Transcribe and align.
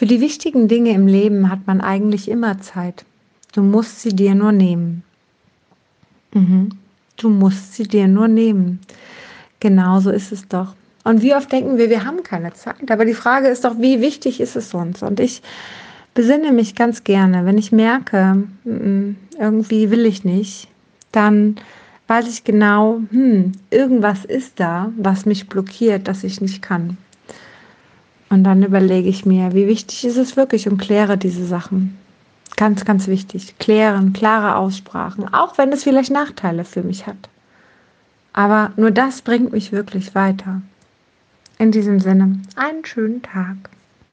Für 0.00 0.06
die 0.06 0.22
wichtigen 0.22 0.66
Dinge 0.66 0.92
im 0.92 1.06
Leben 1.06 1.50
hat 1.50 1.66
man 1.66 1.82
eigentlich 1.82 2.30
immer 2.30 2.58
Zeit. 2.62 3.04
Du 3.52 3.60
musst 3.60 4.00
sie 4.00 4.16
dir 4.16 4.34
nur 4.34 4.50
nehmen. 4.50 5.02
Mhm. 6.32 6.70
Du 7.18 7.28
musst 7.28 7.74
sie 7.74 7.82
dir 7.82 8.08
nur 8.08 8.26
nehmen. 8.26 8.80
Genauso 9.60 10.08
ist 10.08 10.32
es 10.32 10.48
doch. 10.48 10.74
Und 11.04 11.20
wie 11.20 11.34
oft 11.34 11.52
denken 11.52 11.76
wir, 11.76 11.90
wir 11.90 12.06
haben 12.06 12.22
keine 12.22 12.54
Zeit. 12.54 12.90
Aber 12.90 13.04
die 13.04 13.12
Frage 13.12 13.48
ist 13.48 13.66
doch, 13.66 13.78
wie 13.78 14.00
wichtig 14.00 14.40
ist 14.40 14.56
es 14.56 14.72
uns? 14.72 15.02
Und 15.02 15.20
ich 15.20 15.42
besinne 16.14 16.52
mich 16.52 16.74
ganz 16.74 17.04
gerne, 17.04 17.44
wenn 17.44 17.58
ich 17.58 17.70
merke, 17.70 18.44
irgendwie 18.64 19.90
will 19.90 20.06
ich 20.06 20.24
nicht, 20.24 20.68
dann 21.12 21.56
weiß 22.06 22.26
ich 22.26 22.44
genau, 22.44 23.02
hm, 23.10 23.52
irgendwas 23.68 24.24
ist 24.24 24.60
da, 24.60 24.90
was 24.96 25.26
mich 25.26 25.50
blockiert, 25.50 26.08
dass 26.08 26.24
ich 26.24 26.40
nicht 26.40 26.62
kann. 26.62 26.96
Und 28.30 28.44
dann 28.44 28.62
überlege 28.62 29.08
ich 29.08 29.26
mir, 29.26 29.54
wie 29.54 29.66
wichtig 29.66 30.04
ist 30.04 30.16
es 30.16 30.36
wirklich 30.36 30.68
und 30.68 30.78
kläre 30.78 31.18
diese 31.18 31.44
Sachen. 31.44 31.98
Ganz, 32.56 32.84
ganz 32.84 33.08
wichtig. 33.08 33.58
Klären, 33.58 34.12
klare 34.12 34.56
Aussprachen, 34.56 35.32
auch 35.34 35.58
wenn 35.58 35.72
es 35.72 35.82
vielleicht 35.82 36.12
Nachteile 36.12 36.64
für 36.64 36.82
mich 36.82 37.06
hat. 37.06 37.28
Aber 38.32 38.72
nur 38.76 38.92
das 38.92 39.22
bringt 39.22 39.52
mich 39.52 39.72
wirklich 39.72 40.14
weiter. 40.14 40.62
In 41.58 41.72
diesem 41.72 41.98
Sinne, 42.00 42.40
einen 42.54 42.84
schönen 42.84 43.22
Tag. 43.22 43.56